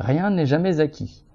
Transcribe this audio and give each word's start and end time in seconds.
Rien 0.00 0.30
n'est 0.30 0.46
jamais 0.46 0.80
acquis. 0.80 1.26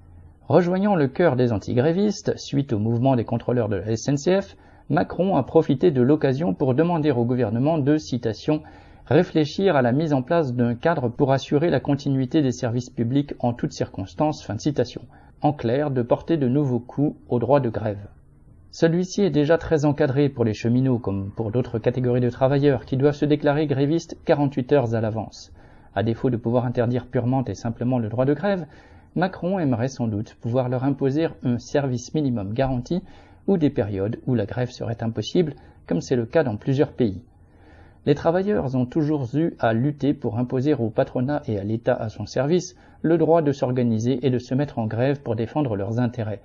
Rejoignant 0.48 0.96
le 0.96 1.08
cœur 1.08 1.36
des 1.36 1.52
antigrévistes, 1.52 2.36
suite 2.36 2.74
au 2.74 2.80
mouvement 2.80 3.16
des 3.16 3.24
contrôleurs 3.24 3.70
de 3.70 3.76
la 3.76 3.96
SNCF, 3.96 4.58
Macron 4.90 5.36
a 5.36 5.44
profité 5.44 5.92
de 5.92 6.02
l'occasion 6.02 6.56
pour 6.56 6.74
demander 6.74 7.12
au 7.12 7.26
gouvernement 7.26 7.78
de, 7.78 8.00
citation, 8.00 8.64
réfléchir 9.06 9.76
à 9.76 9.84
la 9.84 9.92
mise 9.92 10.14
en 10.14 10.24
place 10.24 10.56
d'un 10.56 10.74
cadre 10.74 11.10
pour 11.10 11.32
assurer 11.32 11.70
la 11.70 11.80
continuité 11.80 12.42
des 12.42 12.52
services 12.52 12.90
publics 12.90 13.36
en 13.38 13.54
toutes 13.54 13.72
circonstances, 13.72 14.44
fin 14.44 14.58
citation. 14.58 15.04
En 15.44 15.54
clair, 15.54 15.92
de 15.92 16.02
porter 16.02 16.38
de 16.38 16.48
nouveaux 16.48 16.80
coups 16.80 17.16
au 17.30 17.38
droit 17.38 17.60
de 17.60 17.70
grève. 17.70 18.08
Celui-ci 18.72 19.22
est 19.22 19.30
déjà 19.30 19.60
très 19.60 19.86
encadré 19.86 20.28
pour 20.28 20.44
les 20.44 20.56
cheminots 20.56 20.98
comme 20.98 21.30
pour 21.30 21.52
d'autres 21.52 21.78
catégories 21.78 22.20
de 22.20 22.32
travailleurs 22.32 22.86
qui 22.86 22.98
doivent 22.98 23.14
se 23.14 23.26
déclarer 23.26 23.68
grévistes 23.68 24.18
48 24.26 24.74
heures 24.74 24.96
à 24.96 25.02
l'avance. 25.02 25.54
À 25.96 26.04
défaut 26.04 26.30
de 26.30 26.38
pouvoir 26.38 26.66
interdire 26.66 27.08
purement 27.08 27.44
et 27.46 27.56
simplement 27.56 28.00
le 28.00 28.10
droit 28.10 28.26
de 28.26 28.34
grève, 28.34 28.66
Macron 29.16 29.60
aimerait 29.60 29.88
sans 29.88 30.08
doute 30.08 30.36
pouvoir 30.36 30.68
leur 30.68 30.84
imposer 30.84 31.30
un 31.44 31.58
service 31.58 32.14
minimum 32.14 32.54
garanti 32.54 33.02
ou 33.48 33.58
des 33.58 33.70
périodes 33.70 34.20
où 34.28 34.36
la 34.36 34.46
grève 34.46 34.72
serait 34.72 35.02
impossible, 35.02 35.56
comme 35.88 36.02
c'est 36.02 36.18
le 36.18 36.26
cas 36.26 36.44
dans 36.44 36.58
plusieurs 36.58 36.92
pays. 36.92 37.22
Les 38.06 38.14
travailleurs 38.14 38.76
ont 38.76 38.86
toujours 38.86 39.28
eu 39.36 39.56
à 39.58 39.74
lutter 39.74 40.14
pour 40.14 40.38
imposer 40.38 40.74
au 40.74 40.90
patronat 40.90 41.42
et 41.48 41.58
à 41.58 41.64
l'État 41.64 41.96
à 41.96 42.10
son 42.10 42.26
service 42.26 42.76
le 43.02 43.18
droit 43.18 43.42
de 43.42 43.54
s'organiser 43.54 44.26
et 44.26 44.30
de 44.30 44.38
se 44.38 44.54
mettre 44.54 44.80
en 44.80 44.88
grève 44.88 45.22
pour 45.22 45.36
défendre 45.36 45.78
leurs 45.78 46.00
intérêts. 46.00 46.42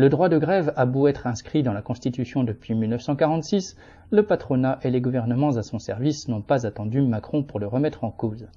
Le 0.00 0.08
droit 0.08 0.30
de 0.30 0.38
grève 0.38 0.72
a 0.76 0.86
beau 0.86 1.08
être 1.08 1.26
inscrit 1.26 1.62
dans 1.62 1.74
la 1.74 1.82
Constitution 1.82 2.42
depuis 2.42 2.72
1946, 2.72 3.76
le 4.10 4.22
patronat 4.22 4.78
et 4.82 4.88
les 4.88 5.02
gouvernements 5.02 5.58
à 5.58 5.62
son 5.62 5.78
service 5.78 6.26
n'ont 6.26 6.40
pas 6.40 6.64
attendu 6.66 7.02
Macron 7.02 7.42
pour 7.42 7.60
le 7.60 7.66
remettre 7.66 8.02
en 8.02 8.10
cause. 8.10 8.48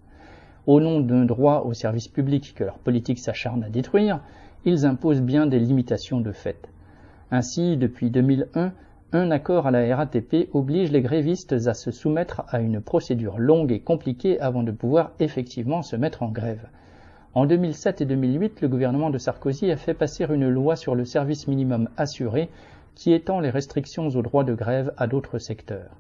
Au 0.67 0.79
nom 0.79 1.01
d'un 1.01 1.25
droit 1.25 1.63
au 1.65 1.73
service 1.73 2.07
public 2.07 2.53
que 2.55 2.63
leur 2.63 2.77
politique 2.77 3.19
s'acharne 3.19 3.65
à 3.65 3.69
détruire, 3.69 4.21
ils 4.63 4.85
imposent 4.85 5.21
bien 5.21 5.45
des 5.45 5.59
limitations 5.59 6.21
de 6.21 6.31
fait. 6.31 6.69
Ainsi, 7.29 7.75
depuis 7.75 8.09
2001, 8.09 8.71
un 9.11 9.31
accord 9.31 9.67
à 9.67 9.71
la 9.71 9.97
RATP 9.97 10.47
oblige 10.53 10.93
les 10.93 11.01
grévistes 11.01 11.51
à 11.67 11.73
se 11.73 11.91
soumettre 11.91 12.43
à 12.47 12.61
une 12.61 12.79
procédure 12.79 13.37
longue 13.37 13.73
et 13.73 13.81
compliquée 13.81 14.39
avant 14.39 14.63
de 14.63 14.71
pouvoir 14.71 15.11
effectivement 15.19 15.81
se 15.81 15.97
mettre 15.97 16.23
en 16.23 16.29
grève. 16.29 16.69
En 17.35 17.47
2007 17.47 18.01
et 18.01 18.05
2008, 18.05 18.61
le 18.61 18.67
gouvernement 18.67 19.09
de 19.09 19.17
Sarkozy 19.17 19.71
a 19.71 19.75
fait 19.75 19.95
passer 19.95 20.23
une 20.29 20.47
loi 20.49 20.75
sur 20.75 20.93
le 20.93 21.03
service 21.03 21.47
minimum 21.47 21.89
assuré 21.97 22.47
qui 22.93 23.11
étend 23.11 23.39
les 23.39 23.49
restrictions 23.49 24.07
au 24.07 24.21
droit 24.21 24.43
de 24.43 24.53
grève 24.53 24.93
à 24.97 25.07
d'autres 25.07 25.39
secteurs. 25.39 25.97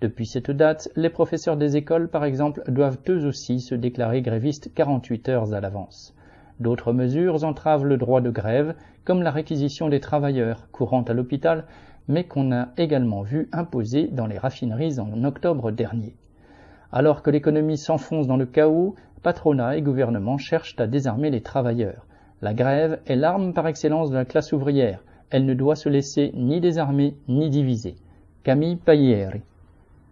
Depuis 0.00 0.26
cette 0.26 0.50
date, 0.50 0.90
les 0.96 1.08
professeurs 1.08 1.56
des 1.56 1.76
écoles, 1.76 2.08
par 2.08 2.24
exemple, 2.24 2.64
doivent 2.66 2.98
eux 3.08 3.24
aussi 3.24 3.60
se 3.60 3.76
déclarer 3.76 4.22
grévistes 4.22 4.74
48 4.74 5.28
heures 5.28 5.54
à 5.54 5.60
l'avance. 5.60 6.16
D'autres 6.58 6.92
mesures 6.92 7.44
entravent 7.44 7.84
le 7.84 7.96
droit 7.96 8.20
de 8.20 8.30
grève, 8.30 8.74
comme 9.04 9.22
la 9.22 9.30
réquisition 9.30 9.88
des 9.88 10.00
travailleurs, 10.00 10.68
courante 10.72 11.08
à 11.08 11.14
l'hôpital, 11.14 11.64
mais 12.08 12.24
qu'on 12.24 12.50
a 12.50 12.70
également 12.76 13.22
vu 13.22 13.48
imposer 13.52 14.08
dans 14.08 14.26
les 14.26 14.38
raffineries 14.38 14.98
en 14.98 15.22
octobre 15.22 15.70
dernier. 15.70 16.16
Alors 16.92 17.22
que 17.22 17.30
l'économie 17.30 17.78
s'enfonce 17.78 18.26
dans 18.26 18.36
le 18.36 18.44
chaos, 18.44 18.94
patronat 19.22 19.76
et 19.76 19.82
gouvernement 19.82 20.36
cherchent 20.36 20.76
à 20.78 20.86
désarmer 20.86 21.30
les 21.30 21.40
travailleurs. 21.40 22.06
La 22.42 22.52
grève 22.52 23.00
est 23.06 23.16
l'arme 23.16 23.54
par 23.54 23.66
excellence 23.66 24.10
de 24.10 24.16
la 24.16 24.24
classe 24.24 24.52
ouvrière. 24.52 25.02
Elle 25.30 25.46
ne 25.46 25.54
doit 25.54 25.76
se 25.76 25.88
laisser 25.88 26.32
ni 26.34 26.60
désarmer 26.60 27.16
ni 27.28 27.48
diviser. 27.48 27.96
Camille 28.42 28.76
Paglieri 28.76 29.40